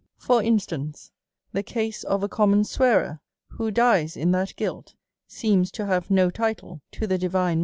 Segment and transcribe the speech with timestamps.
[0.17, 1.11] >k.Hv(" For instance,
[1.53, 3.19] the case of a common swearer,
[3.49, 3.71] who ^"M'^..
[4.03, 4.95] .iii^s in that guilt,
[5.27, 7.59] seems to have no title to the divine